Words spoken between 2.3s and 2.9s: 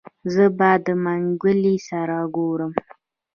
ګورم.